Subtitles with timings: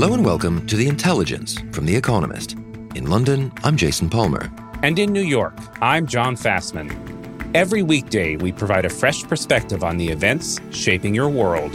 [0.00, 2.52] Hello and welcome to The Intelligence from The Economist.
[2.94, 4.48] In London, I'm Jason Palmer.
[4.84, 6.88] And in New York, I'm John Fasman.
[7.52, 11.72] Every weekday, we provide a fresh perspective on the events shaping your world.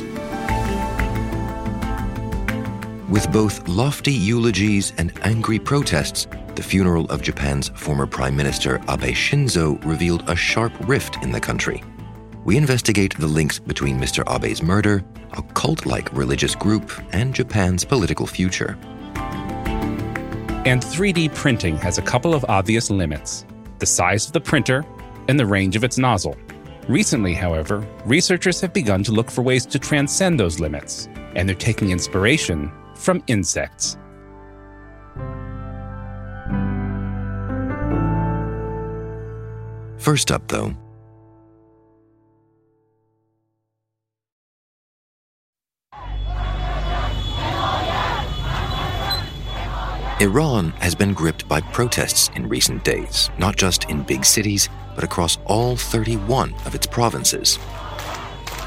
[3.09, 9.13] With both lofty eulogies and angry protests, the funeral of Japan's former Prime Minister Abe
[9.13, 11.83] Shinzo revealed a sharp rift in the country.
[12.45, 14.23] We investigate the links between Mr.
[14.27, 18.77] Abe's murder, a cult like religious group, and Japan's political future.
[20.65, 23.45] And 3D printing has a couple of obvious limits
[23.79, 24.85] the size of the printer
[25.27, 26.37] and the range of its nozzle.
[26.87, 31.55] Recently, however, researchers have begun to look for ways to transcend those limits, and they're
[31.55, 33.97] taking inspiration from insects.
[39.97, 40.73] First up, though,
[50.23, 55.03] Iran has been gripped by protests in recent days, not just in big cities, but
[55.03, 57.59] across all 31 of its provinces.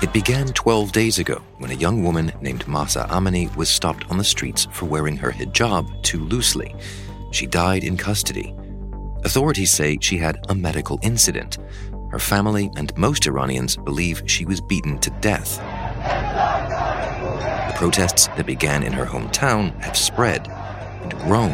[0.02, 4.18] It began 12 days ago when a young woman named Mahsa Amini was stopped on
[4.18, 6.74] the streets for wearing her hijab too loosely.
[7.30, 8.54] She died in custody.
[9.24, 11.56] Authorities say she had a medical incident.
[12.10, 15.56] Her family and most Iranians believe she was beaten to death.
[17.68, 20.52] The protests that began in her hometown have spread
[21.14, 21.52] and.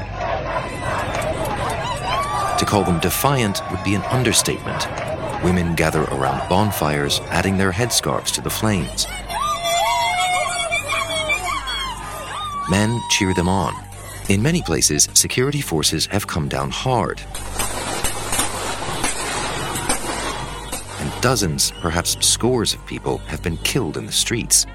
[2.58, 4.86] To call them defiant would be an understatement.
[5.42, 9.06] Women gather around bonfires, adding their headscarves to the flames.
[12.70, 13.74] Men cheer them on.
[14.28, 17.20] In many places, security forces have come down hard.
[21.00, 24.66] And dozens, perhaps scores of people have been killed in the streets.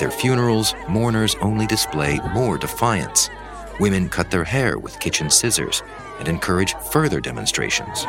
[0.00, 3.30] Their funerals, mourners only display more defiance.
[3.78, 5.82] Women cut their hair with kitchen scissors
[6.18, 8.04] and encourage further demonstrations.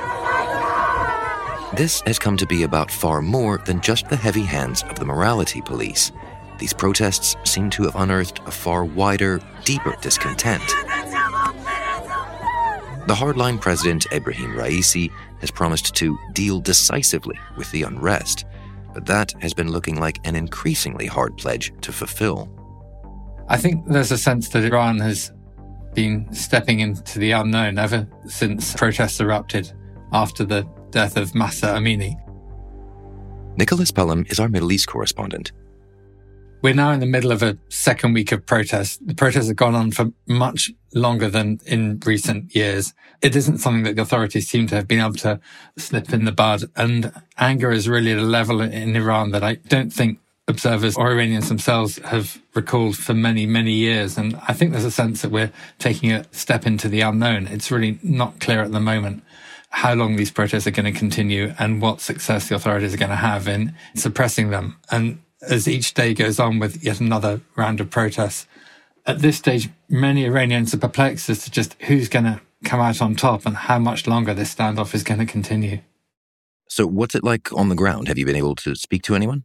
[1.76, 5.06] This has come to be about far more than just the heavy hands of the
[5.06, 6.12] morality police.
[6.58, 10.68] These protests seem to have unearthed a far wider, deeper discontent.
[13.08, 18.46] The hardline president Ibrahim Raisi has promised to deal decisively with the unrest
[18.94, 22.50] but that has been looking like an increasingly hard pledge to fulfill.
[23.48, 25.32] I think there's a sense that Iran has
[25.94, 29.72] been stepping into the unknown ever since protests erupted
[30.14, 32.16] after the death of Mahsa Amini.
[33.58, 35.52] Nicholas Pelham is our Middle East correspondent.
[36.62, 38.98] We're now in the middle of a second week of protests.
[38.98, 42.94] The protests have gone on for much longer than in recent years.
[43.20, 45.40] It isn't something that the authorities seem to have been able to
[45.78, 46.66] slip in the bud.
[46.76, 51.12] And anger is really at a level in Iran that I don't think observers or
[51.12, 54.16] Iranians themselves have recalled for many, many years.
[54.16, 57.48] And I think there's a sense that we're taking a step into the unknown.
[57.48, 59.24] It's really not clear at the moment
[59.70, 63.10] how long these protests are going to continue and what success the authorities are going
[63.10, 64.78] to have in suppressing them.
[64.92, 68.48] And as each day goes on with yet another round of protests.
[69.06, 73.02] At this stage, many Iranians are perplexed as to just who's going to come out
[73.02, 75.80] on top and how much longer this standoff is going to continue.
[76.68, 78.08] So, what's it like on the ground?
[78.08, 79.44] Have you been able to speak to anyone?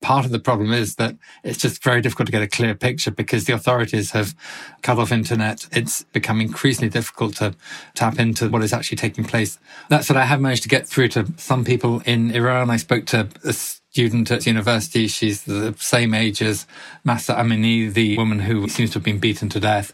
[0.00, 3.12] Part of the problem is that it's just very difficult to get a clear picture
[3.12, 4.34] because the authorities have
[4.82, 5.68] cut off internet.
[5.70, 7.54] It's become increasingly difficult to
[7.94, 9.60] tap into what is actually taking place.
[9.90, 12.70] That said, I have managed to get through to some people in Iran.
[12.70, 13.52] I spoke to a
[13.92, 15.06] student at university.
[15.06, 16.66] She's the same age as
[17.04, 19.92] Mahsa Amini, the woman who seems to have been beaten to death.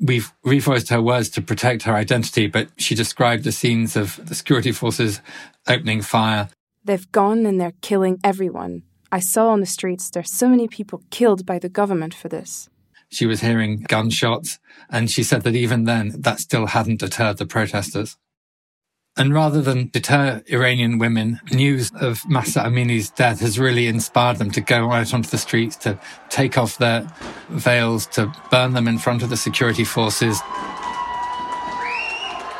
[0.00, 4.34] We've revoiced her words to protect her identity, but she described the scenes of the
[4.34, 5.20] security forces
[5.68, 6.48] opening fire.
[6.84, 8.82] They've gone and they're killing everyone.
[9.12, 12.68] I saw on the streets there's so many people killed by the government for this.
[13.08, 14.58] She was hearing gunshots,
[14.90, 18.16] and she said that even then, that still hadn't deterred the protesters.
[19.18, 24.52] And rather than deter Iranian women, news of Mahsa Amini's death has really inspired them
[24.52, 25.98] to go out onto the streets, to
[26.28, 27.12] take off their
[27.48, 30.38] veils, to burn them in front of the security forces,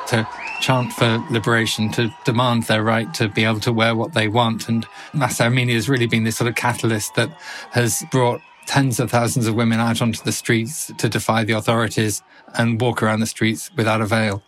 [0.08, 0.26] to
[0.60, 4.68] chant for liberation, to demand their right to be able to wear what they want.
[4.68, 7.30] And Mahsa Amini has really been this sort of catalyst that
[7.70, 12.20] has brought tens of thousands of women out onto the streets to defy the authorities
[12.56, 14.42] and walk around the streets without a veil.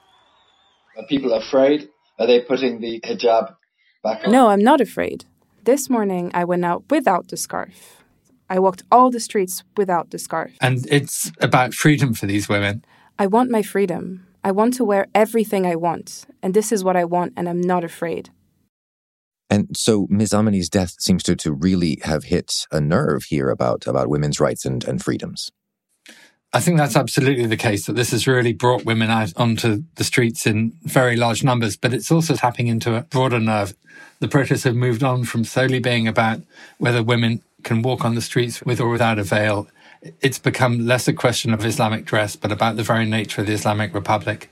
[1.08, 1.88] People are afraid?
[2.20, 3.56] Are they putting the hijab
[4.04, 4.30] back on?
[4.30, 5.24] No, I'm not afraid.
[5.64, 8.04] This morning I went out without the scarf.
[8.50, 10.52] I walked all the streets without the scarf.
[10.60, 12.84] And it's about freedom for these women.
[13.18, 14.26] I want my freedom.
[14.44, 16.26] I want to wear everything I want.
[16.42, 18.30] And this is what I want, and I'm not afraid.
[19.48, 20.34] And so Ms.
[20.34, 24.64] Amini's death seems to, to really have hit a nerve here about, about women's rights
[24.64, 25.50] and, and freedoms.
[26.52, 30.04] I think that's absolutely the case that this has really brought women out onto the
[30.04, 33.74] streets in very large numbers, but it's also tapping into a broader nerve.
[34.18, 36.40] The protests have moved on from solely being about
[36.78, 39.68] whether women can walk on the streets with or without a veil.
[40.20, 43.52] It's become less a question of Islamic dress, but about the very nature of the
[43.52, 44.50] Islamic Republic.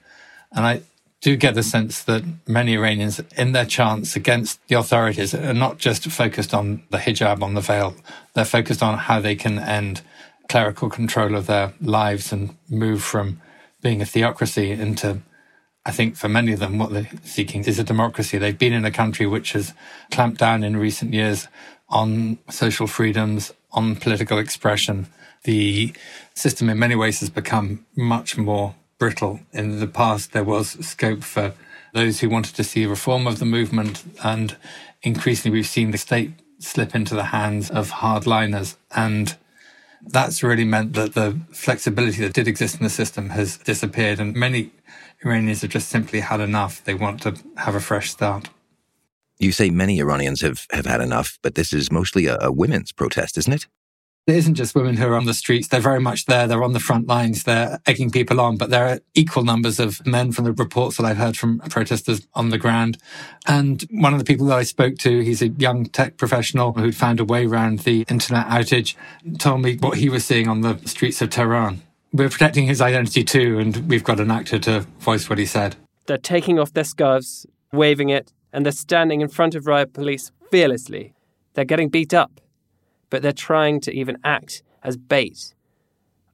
[0.52, 0.82] And I
[1.20, 5.78] do get the sense that many Iranians, in their chants against the authorities, are not
[5.78, 7.96] just focused on the hijab, on the veil.
[8.34, 10.02] They're focused on how they can end
[10.48, 13.40] clerical control of their lives and move from
[13.82, 15.20] being a theocracy into,
[15.84, 18.38] I think for many of them, what they're seeking is a democracy.
[18.38, 19.74] They've been in a country which has
[20.10, 21.48] clamped down in recent years
[21.88, 25.06] on social freedoms, on political expression.
[25.44, 25.92] The
[26.34, 29.40] system in many ways has become much more brittle.
[29.52, 31.54] In the past, there was scope for
[31.94, 34.56] those who wanted to see reform of the movement, and
[35.02, 38.76] increasingly we've seen the state slip into the hands of hardliners.
[38.94, 39.36] And
[40.10, 44.34] that's really meant that the flexibility that did exist in the system has disappeared, and
[44.34, 44.70] many
[45.24, 46.82] Iranians have just simply had enough.
[46.84, 48.48] They want to have a fresh start.
[49.38, 52.92] You say many Iranians have, have had enough, but this is mostly a, a women's
[52.92, 53.66] protest, isn't it?
[54.28, 55.68] It isn't just women who are on the streets.
[55.68, 56.46] They're very much there.
[56.46, 57.44] They're on the front lines.
[57.44, 61.06] They're egging people on, but there are equal numbers of men from the reports that
[61.06, 62.98] I've heard from protesters on the ground.
[63.46, 66.94] And one of the people that I spoke to, he's a young tech professional who'd
[66.94, 68.96] found a way around the internet outage,
[69.38, 71.80] told me what he was seeing on the streets of Tehran.
[72.12, 75.76] We're protecting his identity too, and we've got an actor to voice what he said.
[76.04, 80.32] They're taking off their scarves, waving it, and they're standing in front of riot police
[80.50, 81.14] fearlessly.
[81.54, 82.42] They're getting beat up,
[83.10, 85.54] but they're trying to even act as bait.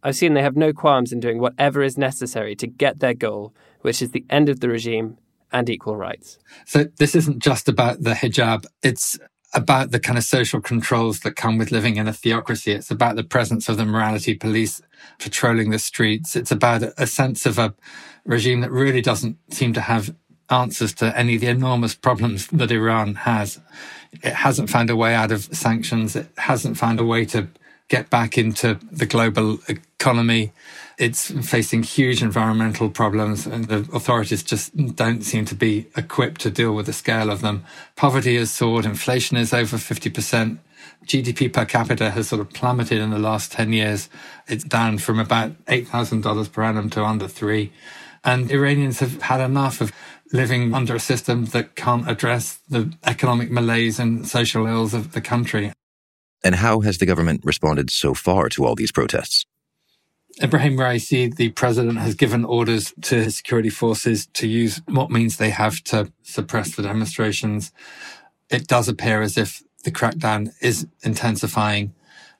[0.03, 3.55] I've seen they have no qualms in doing whatever is necessary to get their goal,
[3.81, 5.17] which is the end of the regime
[5.51, 6.39] and equal rights.
[6.67, 8.67] So this isn't just about the hijab.
[8.83, 9.19] It's
[9.55, 12.73] about the kind of social controls that come with living in a theocracy.
[12.73, 14.83] It's about the presence of the morality police
[15.19, 16.35] patrolling the streets.
[16.35, 17.75] It's about a sense of a
[18.27, 20.15] regime that really doesn't seem to have
[20.51, 23.61] answers to any of the enormous problems that Iran has.
[24.13, 26.17] It hasn't found a way out of sanctions.
[26.17, 27.49] It hasn't found a way to
[27.89, 30.53] get back into the global economy.
[30.99, 36.51] It's facing huge environmental problems and the authorities just don't seem to be equipped to
[36.51, 37.65] deal with the scale of them.
[37.97, 38.87] Poverty has soared.
[38.87, 40.59] Inflation is over 50%.
[41.05, 44.09] GDP per capita has sort of plummeted in the last 10 years.
[44.49, 47.73] It's down from about $8,000 per annum to under three.
[48.25, 49.93] And Iranians have had enough of
[50.35, 55.21] living under a system that can't address the economic malaise and social ills of the
[55.21, 55.73] country.
[56.43, 59.47] And how has the government responded so far to all these protests?
[60.43, 65.37] Ibrahim Raisi, the president, has given orders to his security forces to use what means
[65.37, 67.71] they have to suppress the demonstrations.
[68.51, 71.95] It does appear as if the crackdown is intensifying.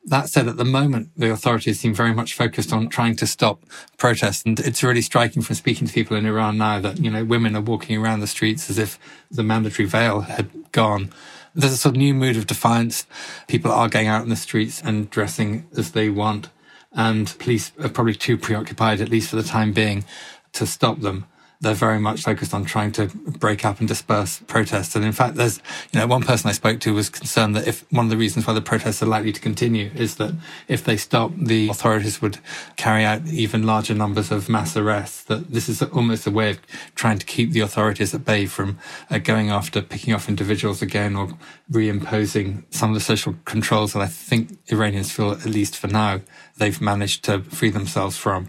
[0.07, 3.63] That said, at the moment, the authorities seem very much focused on trying to stop
[3.97, 4.43] protests.
[4.45, 7.57] And it's really striking from speaking to people in Iran now that, you know, women
[7.57, 8.99] are walking around the streets as if
[9.31, 11.11] the mandatory veil had gone.
[11.55, 13.07] There's a sort of new mood of defiance.
[13.49, 16.51] People are going out in the streets and dressing as they want.
[16.93, 20.05] And police are probably too preoccupied, at least for the time being,
[20.53, 21.27] to stop them
[21.61, 24.95] they're very much focused on trying to break up and disperse protests.
[24.95, 25.61] And in fact, there's,
[25.93, 28.47] you know, one person I spoke to was concerned that if one of the reasons
[28.47, 30.35] why the protests are likely to continue is that
[30.69, 32.39] if they stop, the authorities would
[32.77, 35.23] carry out even larger numbers of mass arrests.
[35.25, 36.61] That this is almost a way of
[36.95, 38.79] trying to keep the authorities at bay from
[39.11, 41.29] uh, going after picking off individuals again or
[41.71, 46.21] reimposing some of the social controls that I think Iranians feel, at least for now,
[46.59, 48.49] they've managed to free themselves from.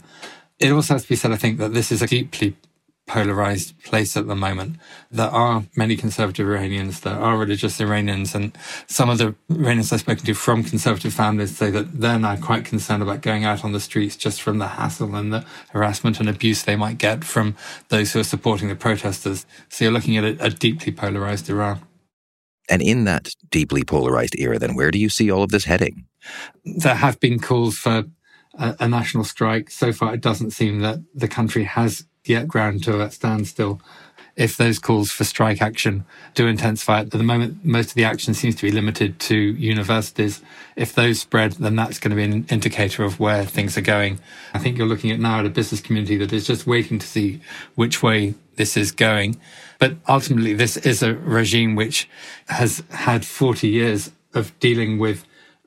[0.59, 2.55] It also has to be said, I think, that this is a deeply
[3.07, 4.77] polarized place at the moment.
[5.11, 8.57] There are many conservative Iranians, there are religious Iranians, and
[8.87, 12.65] some of the Iranians I've spoken to from conservative families say that they're now quite
[12.65, 16.27] concerned about going out on the streets just from the hassle and the harassment and
[16.27, 17.55] abuse they might get from
[17.89, 19.45] those who are supporting the protesters.
[19.69, 21.81] So you're looking at a, a deeply polarized Iran.
[22.67, 26.07] And in that deeply polarized era, then where do you see all of this heading?
[26.63, 28.05] There have been calls for
[28.57, 29.69] a, a national strike.
[29.69, 33.81] So far, it doesn't seem that the country has yet ground to a standstill.
[34.35, 36.99] if those calls for strike action do intensify.
[36.99, 40.41] At the moment, most of the action seems to be limited to universities.
[40.75, 44.19] If those spread, then that's going to be an indicator of where things are going.
[44.53, 47.07] I think you're looking at now at a business community that is just waiting to
[47.07, 47.39] see
[47.75, 49.39] which way this is going.
[49.79, 52.09] But ultimately, this is a regime which
[52.47, 55.25] has had 40 years of dealing with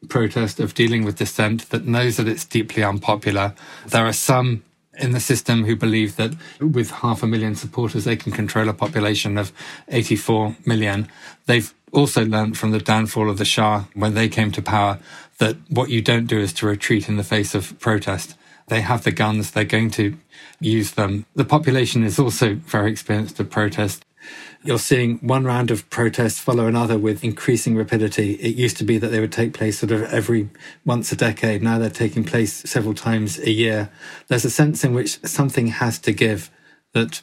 [0.08, 3.54] protest, of dealing with dissent, that knows that it's deeply unpopular.
[3.86, 4.62] There are some
[4.98, 8.74] in the system who believe that with half a million supporters, they can control a
[8.74, 9.52] population of
[9.88, 11.08] 84 million.
[11.46, 14.98] They've also learned from the downfall of the Shah when they came to power
[15.38, 18.34] that what you don't do is to retreat in the face of protest.
[18.66, 19.50] They have the guns.
[19.50, 20.16] They're going to
[20.60, 21.24] use them.
[21.34, 24.04] The population is also very experienced at protest.
[24.64, 28.34] You're seeing one round of protests follow another with increasing rapidity.
[28.34, 30.50] It used to be that they would take place sort of every
[30.84, 31.62] once a decade.
[31.62, 33.90] Now they're taking place several times a year.
[34.26, 36.50] There's a sense in which something has to give,
[36.92, 37.22] that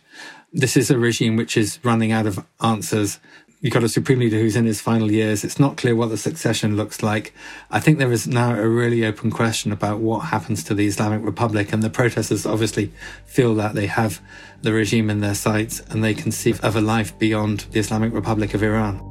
[0.53, 3.19] this is a regime which is running out of answers
[3.65, 5.43] you've got a supreme leader who's in his final years.
[5.43, 7.33] It's not clear what the succession looks like.
[7.71, 11.25] I think there is now a really open question about what happens to the Islamic
[11.25, 12.93] Republic, and the protesters obviously
[13.25, 14.21] feel that they have
[14.61, 18.53] the regime in their sights and they conceive of a life beyond the Islamic Republic
[18.53, 19.01] of Iran.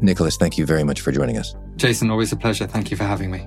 [0.00, 1.54] Nicholas, thank you very much for joining us.
[1.76, 2.66] Jason, always a pleasure.
[2.66, 3.46] Thank you for having me.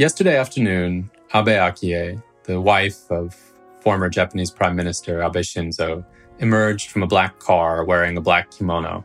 [0.00, 3.34] Yesterday afternoon, Abe Akie, the wife of
[3.80, 6.02] former Japanese Prime Minister Abe Shinzo,
[6.38, 9.04] emerged from a black car wearing a black kimono,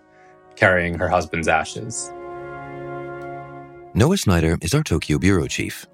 [0.56, 2.14] carrying her husband's ashes.
[3.94, 5.86] Noah Sneider is our Tokyo bureau chief.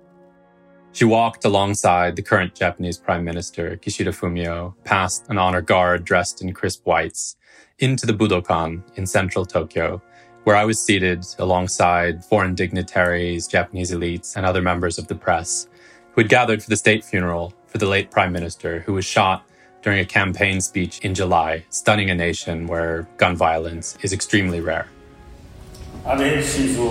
[0.91, 6.43] She walked alongside the current Japanese Prime Minister, Kishida Fumio, past an honor guard dressed
[6.43, 7.37] in crisp whites,
[7.79, 9.99] into the Budokan in central Tokyo,
[10.44, 15.68] where I was seated alongside foreign dignitaries, Japanese elites, and other members of the press
[16.12, 19.44] who had gathered for the state funeral for the late prime minister who was shot
[19.82, 24.86] during a campaign speech in July, stunning a nation where gun violence is extremely rare.
[26.04, 26.84] 安倍晋三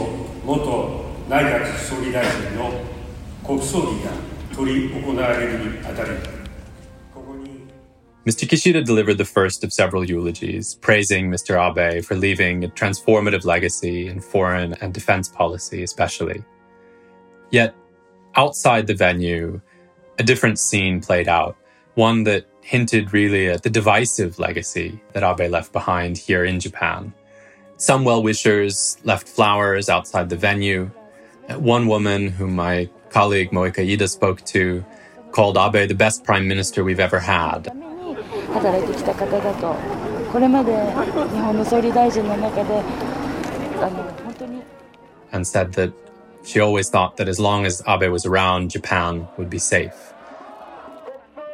[0.46, 2.72] 元内閣総理大臣の
[3.46, 4.12] 国葬儀が
[4.54, 6.10] 執り行われるにあたり
[8.27, 8.47] Mr.
[8.47, 11.57] Kishida delivered the first of several eulogies, praising Mr.
[11.57, 16.45] Abe for leaving a transformative legacy in foreign and defense policy, especially.
[17.51, 17.75] Yet,
[18.37, 19.63] outside the venue,
[20.19, 21.57] a different scene played out,
[21.95, 27.15] one that hinted really at the divisive legacy that Abe left behind here in Japan.
[27.79, 30.91] Some well wishers left flowers outside the venue.
[31.49, 34.85] One woman, whom my colleague Moeka Ida spoke to,
[35.33, 37.73] called Abe the best prime minister we've ever had
[38.54, 39.76] 働いてきた方だと
[40.32, 42.82] これまで日本の総理大臣の中で
[43.82, 44.62] あの本当に
[45.32, 45.92] and said that
[46.46, 50.14] she always thought that as long as Abe was around, Japan would be safe.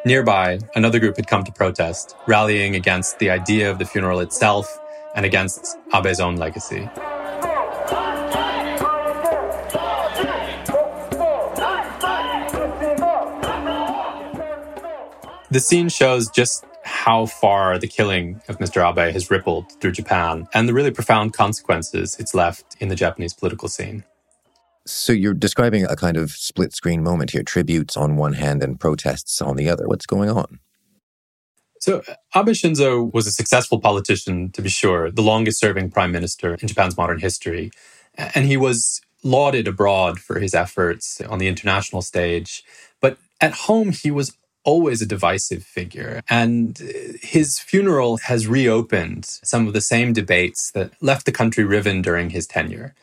[0.06, 4.68] Nearby, another group had come to protest, rallying against the idea of the funeral itself
[5.16, 6.90] and against Abe's own legacy.
[15.52, 16.66] The scene shows just
[17.07, 18.83] how far the killing of Mr.
[18.83, 23.33] Abe has rippled through Japan and the really profound consequences it's left in the Japanese
[23.33, 24.03] political scene.
[24.87, 28.79] So you're describing a kind of split screen moment here tributes on one hand and
[28.81, 29.87] protests on the other.
[29.87, 30.59] What's going on?
[31.79, 32.03] So,
[32.35, 36.67] Abe Shinzo was a successful politician, to be sure, the longest serving prime minister in
[36.67, 37.71] Japan's modern history.
[38.17, 42.65] And he was lauded abroad for his efforts on the international stage.
[43.01, 44.37] But at home, he was
[44.67, 46.21] always a divisive figure.
[46.29, 46.77] And
[47.23, 52.31] his funeral has reopened some of the same debates that left the country riven during
[52.31, 52.95] his tenure.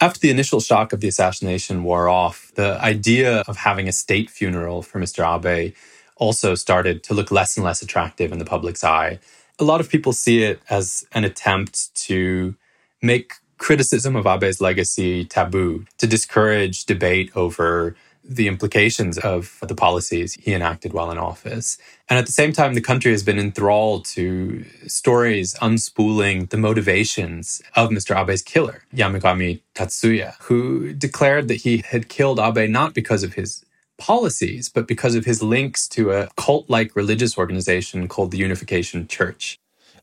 [0.00, 4.30] After the initial shock of the assassination wore off, the idea of having a state
[4.30, 5.22] funeral for Mr.
[5.22, 5.74] Abe
[6.16, 9.20] also started to look less and less attractive in the public's eye.
[9.58, 12.56] A lot of people see it as an attempt to
[13.02, 20.34] make criticism of Abe's legacy taboo, to discourage debate over the implications of the policies
[20.34, 21.78] he enacted while in office.
[22.08, 27.62] And at the same time, the country has been enthralled to stories unspooling the motivations
[27.74, 28.14] of Mr.
[28.14, 33.64] Abe's killer, Yamagami Tatsuya, who declared that he had killed Abe not because of his
[33.98, 39.06] policies, but because of his links to a cult like religious organization called the Unification
[39.06, 39.58] Church.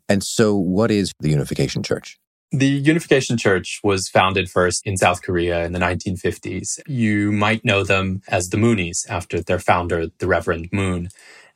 [0.10, 2.18] And so, what is the Unification Church?
[2.52, 6.80] The Unification Church was founded first in South Korea in the 1950s.
[6.88, 11.10] You might know them as the Moonies after their founder, the Reverend Moon.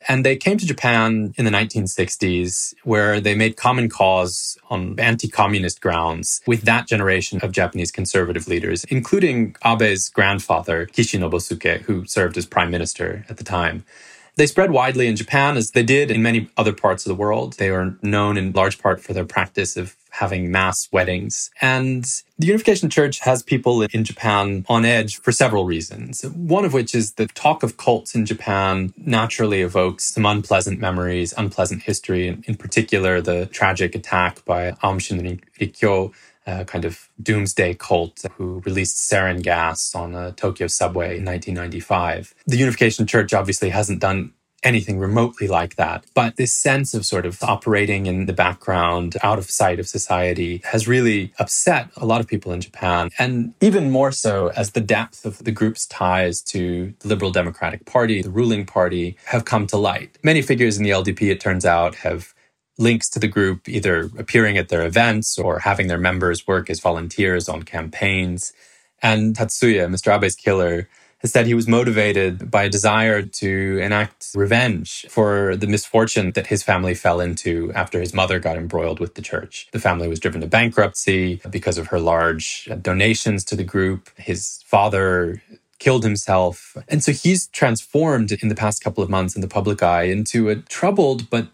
[0.09, 5.29] And they came to Japan in the 1960s, where they made common cause on anti
[5.29, 12.05] communist grounds with that generation of Japanese conservative leaders, including Abe's grandfather, Kishi Nobusuke, who
[12.05, 13.85] served as prime minister at the time.
[14.35, 17.53] They spread widely in Japan as they did in many other parts of the world.
[17.53, 21.49] They are known in large part for their practice of having mass weddings.
[21.61, 22.03] And
[22.37, 26.23] the Unification Church has people in Japan on edge for several reasons.
[26.23, 31.33] One of which is the talk of cults in Japan naturally evokes some unpleasant memories,
[31.37, 36.13] unpleasant history, in particular the tragic attack by Aum Shinrikyo,
[36.47, 42.33] a kind of doomsday cult who released sarin gas on a Tokyo subway in 1995.
[42.47, 44.33] The Unification Church obviously hasn't done
[44.63, 46.05] anything remotely like that.
[46.13, 50.61] But this sense of sort of operating in the background, out of sight of society,
[50.65, 53.09] has really upset a lot of people in Japan.
[53.17, 57.85] And even more so as the depth of the group's ties to the Liberal Democratic
[57.85, 60.17] Party, the ruling party, have come to light.
[60.23, 62.33] Many figures in the LDP, it turns out, have
[62.77, 66.79] links to the group either appearing at their events or having their members work as
[66.79, 68.53] volunteers on campaigns.
[69.01, 70.11] And Tatsuya, Mr.
[70.13, 75.67] Abe's killer, has said he was motivated by a desire to enact revenge for the
[75.67, 79.67] misfortune that his family fell into after his mother got embroiled with the church.
[79.71, 84.09] The family was driven to bankruptcy because of her large donations to the group.
[84.17, 85.41] His father
[85.79, 86.75] killed himself.
[86.87, 90.49] And so he's transformed in the past couple of months in the public eye into
[90.49, 91.47] a troubled but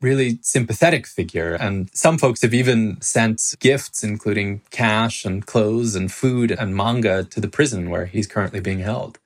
[0.00, 1.54] really sympathetic figure.
[1.54, 7.24] And some folks have even sent gifts, including cash and clothes and food and manga
[7.24, 9.18] to the prison where he's currently being held.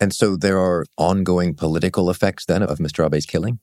[0.00, 3.04] And so there are ongoing political effects then of Mr.
[3.06, 3.60] Abe's killing?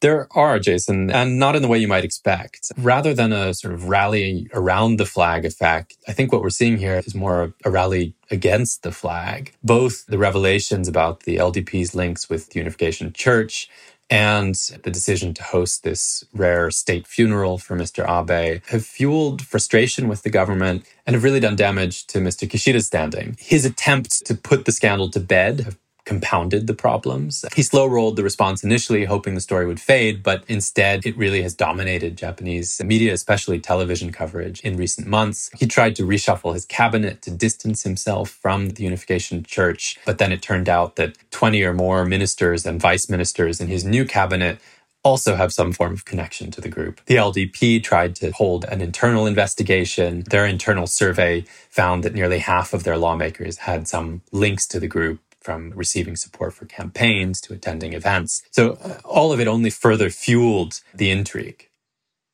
[0.00, 2.70] There are, Jason, and not in the way you might expect.
[2.76, 6.76] Rather than a sort of rally around the flag effect, I think what we're seeing
[6.78, 9.54] here is more a rally against the flag.
[9.64, 13.68] Both the revelations about the LDP's links with the Unification Church
[14.10, 18.04] and the decision to host this rare state funeral for Mr.
[18.08, 22.48] Abe have fueled frustration with the government and have really done damage to Mr.
[22.48, 23.36] Kishida's standing.
[23.38, 27.44] His attempt to put the scandal to bed have compounded the problems.
[27.54, 31.42] He slow rolled the response initially, hoping the story would fade, but instead it really
[31.42, 35.50] has dominated Japanese media, especially television coverage in recent months.
[35.58, 40.32] He tried to reshuffle his cabinet to distance himself from the Unification Church, but then
[40.32, 44.58] it turned out that 20 or more ministers and vice ministers in his new cabinet
[45.04, 47.00] also have some form of connection to the group.
[47.04, 50.24] The LDP tried to hold an internal investigation.
[50.28, 54.88] Their internal survey found that nearly half of their lawmakers had some links to the
[54.88, 58.42] group from receiving support for campaigns to attending events.
[58.50, 61.70] So uh, all of it only further fueled the intrigue.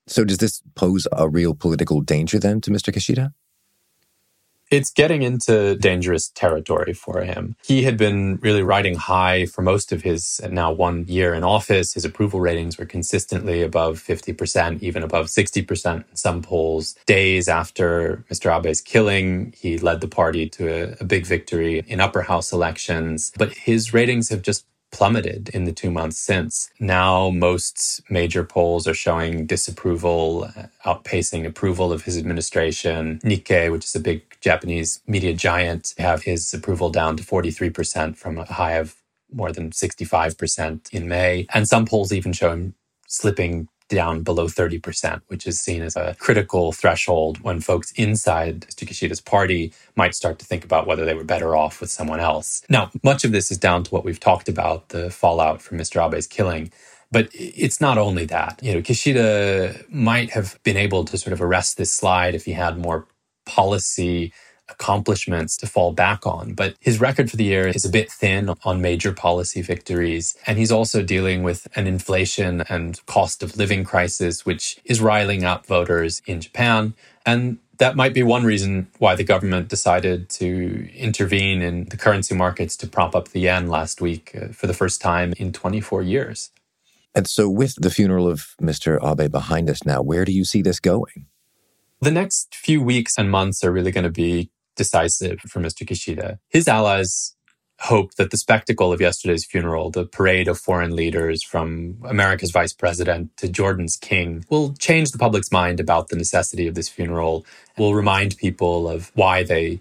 [0.08, 2.92] So does this pose a real political danger then to Mr.
[2.92, 3.32] Kishida?
[4.74, 7.54] It's getting into dangerous territory for him.
[7.64, 11.94] He had been really riding high for most of his now one year in office.
[11.94, 16.96] His approval ratings were consistently above 50%, even above 60% in some polls.
[17.06, 18.50] Days after Mr.
[18.50, 23.30] Abe's killing, he led the party to a, a big victory in upper house elections.
[23.38, 26.70] But his ratings have just plummeted in the two months since.
[26.78, 33.20] Now, most major polls are showing disapproval, uh, outpacing approval of his administration.
[33.24, 38.38] Nikkei, which is a big Japanese media giant, have his approval down to 43% from
[38.38, 38.94] a high of
[39.32, 41.48] more than 65% in May.
[41.52, 42.76] And some polls even show him
[43.08, 48.86] slipping down below 30%, which is seen as a critical threshold when folks inside Mr.
[48.88, 52.62] Kishida's party might start to think about whether they were better off with someone else.
[52.68, 56.04] Now, much of this is down to what we've talked about, the fallout from Mr.
[56.04, 56.72] Abe's killing.
[57.12, 58.58] But it's not only that.
[58.62, 62.52] You know, Kishida might have been able to sort of arrest this slide if he
[62.52, 63.06] had more
[63.46, 64.32] policy
[64.68, 66.54] accomplishments to fall back on.
[66.54, 70.36] But his record for the year is a bit thin on major policy victories.
[70.46, 75.44] And he's also dealing with an inflation and cost of living crisis, which is riling
[75.44, 76.94] up voters in Japan.
[77.26, 82.34] And that might be one reason why the government decided to intervene in the currency
[82.34, 86.02] markets to prop up the yen last week uh, for the first time in 24
[86.02, 86.50] years.
[87.14, 88.98] And so, with the funeral of Mr.
[89.02, 91.26] Abe behind us now, where do you see this going?
[92.00, 95.86] The next few weeks and months are really going to be decisive for Mr.
[95.86, 96.38] Kishida.
[96.50, 97.36] His allies
[97.80, 102.72] hope that the spectacle of yesterday's funeral, the parade of foreign leaders from America's vice
[102.72, 107.44] president to Jordan's king, will change the public's mind about the necessity of this funeral,
[107.76, 109.80] will remind people of why they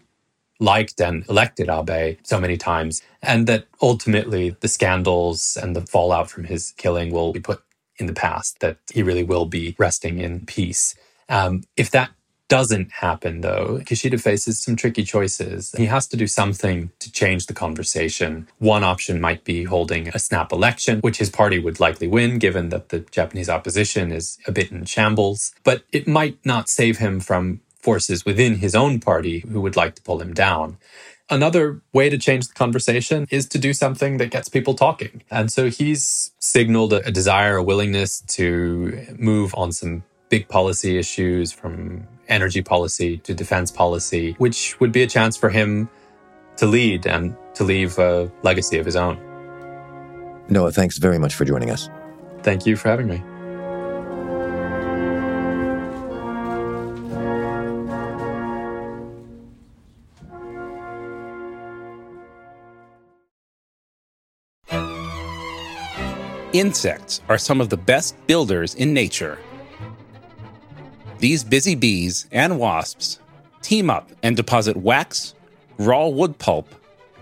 [0.60, 6.29] liked and elected Abe so many times, and that ultimately the scandals and the fallout
[6.29, 7.63] from his killing will be put
[7.97, 10.95] in the past, that he really will be resting in peace.
[11.29, 12.12] Um, if that
[12.49, 15.73] doesn't happen, though, Kishida faces some tricky choices.
[15.77, 18.47] He has to do something to change the conversation.
[18.60, 22.69] One option might be holding a snap election, which his party would likely win, given
[22.69, 25.53] that the Japanese opposition is a bit in shambles.
[25.63, 29.95] But it might not save him from forces within his own party who would like
[29.95, 30.77] to pull him down.
[31.29, 35.23] Another way to change the conversation is to do something that gets people talking.
[35.32, 41.51] And so he's signaled a, desire, a willingness to move on some big policy issues
[41.51, 45.89] from energy policy to defense policy, which would be a chance for him
[46.57, 49.17] to lead and to leave a legacy of his own.
[50.49, 51.89] Noah, thanks very much for joining us.
[52.41, 53.23] Thank you for having me.
[66.53, 69.39] Insects are some of the best builders in nature.
[71.23, 73.19] These busy bees and wasps
[73.62, 75.36] team up and deposit wax,
[75.77, 76.67] raw wood pulp,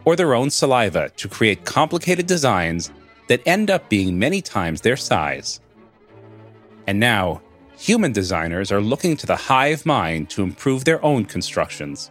[0.06, 2.92] or their own saliva to create complicated designs
[3.28, 5.62] that end up being many times their size.
[6.88, 7.44] And now,
[7.78, 12.10] human designers are looking to the hive mind to improve their own constructions.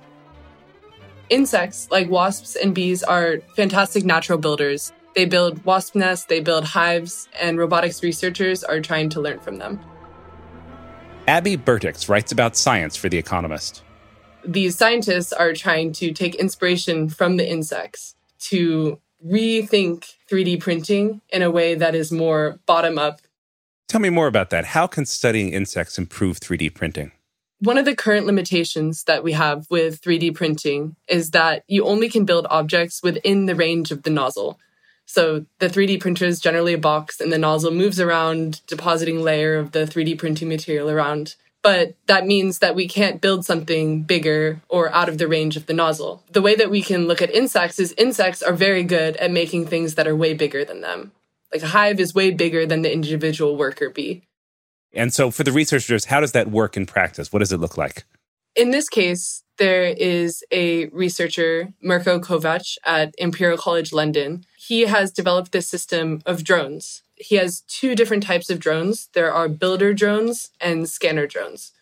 [1.29, 6.65] Insects, like wasps and bees, are fantastic natural builders they build wasp nests, they build
[6.65, 9.81] hives, and robotics researchers are trying to learn from them.
[11.31, 13.85] Abby Bertics writes about science for The Economist.
[14.45, 18.17] These scientists are trying to take inspiration from the insects
[18.51, 23.21] to rethink 3D printing in a way that is more bottom up.
[23.87, 24.65] Tell me more about that.
[24.65, 27.13] How can studying insects improve 3D printing?
[27.61, 32.09] One of the current limitations that we have with 3D printing is that you only
[32.09, 34.59] can build objects within the range of the nozzle.
[35.11, 39.57] So the 3D printer is generally a box and the nozzle moves around, depositing layer
[39.57, 41.35] of the 3D printing material around.
[41.63, 45.67] But that means that we can't build something bigger or out of the range of
[45.67, 46.23] the nozzle.
[46.31, 49.67] The way that we can look at insects is insects are very good at making
[49.67, 51.11] things that are way bigger than them.
[51.53, 54.23] Like a hive is way bigger than the individual worker bee.
[54.93, 57.33] And so for the researchers, how does that work in practice?
[57.33, 58.05] What does it look like?
[58.57, 65.13] In this case, there is a researcher, Mirko Kovac at Imperial College London, he has
[65.13, 67.03] developed this system of drones.
[67.17, 69.09] He has two different types of drones.
[69.13, 71.73] There are builder drones and scanner drones.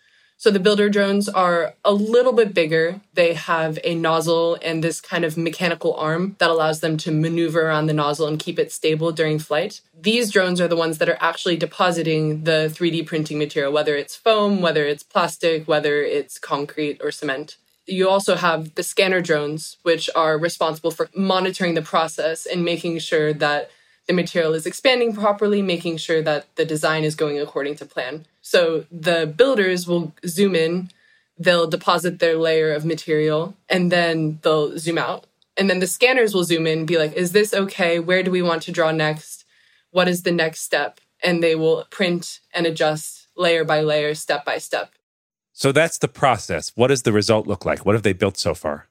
[0.40, 3.00] So the builder drones are a little bit bigger.
[3.14, 7.62] They have a nozzle and this kind of mechanical arm that allows them to maneuver
[7.62, 9.80] around the nozzle and keep it stable during flight.
[10.00, 14.14] These drones are the ones that are actually depositing the 3D printing material, whether it's
[14.14, 17.56] foam, whether it's plastic, whether it's concrete or cement
[17.90, 22.98] you also have the scanner drones, which are responsible for monitoring the process and making
[22.98, 23.70] sure that
[24.08, 28.26] the material is expanding properly, making sure that the design is going according to plan.
[28.40, 30.90] So the builders will zoom in,
[31.38, 35.26] they'll deposit their layer of material, and then they'll zoom out.
[35.58, 37.98] And then the scanners will zoom in be like, is this okay?
[37.98, 39.44] Where do we want to draw next?
[39.90, 41.00] What is the next step?
[41.22, 44.92] And they will print and adjust layer by layer, step by step.
[45.52, 46.72] So that's the process.
[46.76, 47.84] What does the result look like?
[47.84, 48.86] What have they built so far?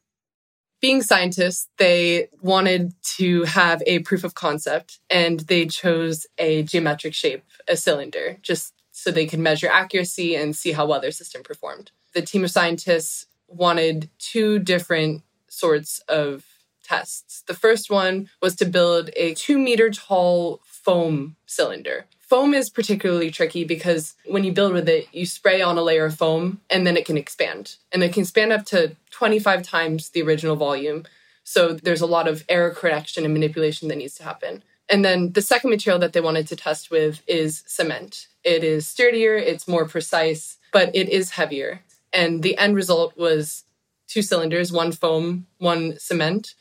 [0.79, 7.15] Being scientists, they wanted to have a proof of concept and they chose a geometric
[7.15, 11.41] shape, a cylinder, just so they could measure accuracy and see how well their system
[11.41, 11.91] performed.
[12.13, 16.45] The team of scientists wanted two different sorts of
[16.83, 17.43] tests.
[17.47, 23.31] The first one was to build a two meter tall foam cylinder Foam is particularly
[23.31, 26.85] tricky because when you build with it, you spray on a layer of foam and
[26.85, 27.77] then it can expand.
[27.91, 31.05] And it can expand up to 25 times the original volume.
[31.45, 34.61] So there's a lot of error correction and manipulation that needs to happen.
[34.89, 38.27] And then the second material that they wanted to test with is cement.
[38.43, 41.83] It is sturdier, it's more precise, but it is heavier.
[42.11, 43.63] And the end result was
[44.07, 46.55] two cylinders, one foam, one cement,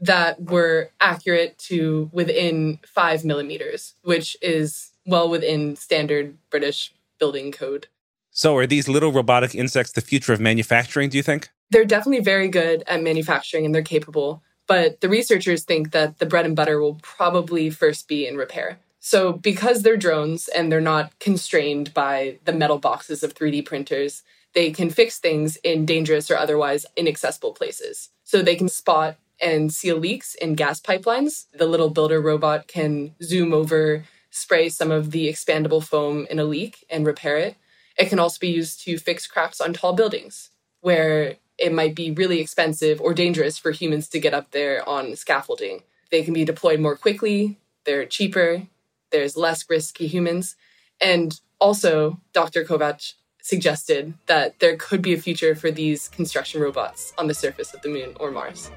[0.00, 7.88] that were accurate to within five millimeters, which is well within standard British building code.
[8.30, 11.50] So, are these little robotic insects the future of manufacturing, do you think?
[11.70, 14.42] They're definitely very good at manufacturing and they're capable.
[14.66, 18.78] But the researchers think that the bread and butter will probably first be in repair.
[18.98, 24.22] So, because they're drones and they're not constrained by the metal boxes of 3D printers,
[24.54, 28.10] they can fix things in dangerous or otherwise inaccessible places.
[28.22, 31.46] So they can spot and seal leaks in gas pipelines.
[31.52, 36.44] The little builder robot can zoom over, spray some of the expandable foam in a
[36.44, 37.54] leak and repair it.
[37.96, 42.10] It can also be used to fix cracks on tall buildings where it might be
[42.10, 45.84] really expensive or dangerous for humans to get up there on scaffolding.
[46.10, 48.66] They can be deployed more quickly, they're cheaper,
[49.12, 50.56] there's less risky humans.
[51.00, 52.64] And also, Dr.
[52.64, 57.72] Kovacs suggested that there could be a future for these construction robots on the surface
[57.72, 58.68] of the moon or Mars.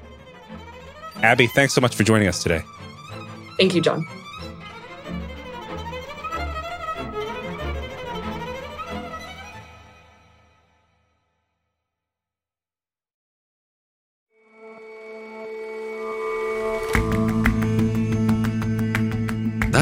[1.16, 2.62] Abby, thanks so much for joining us today.
[3.58, 4.06] Thank you, John.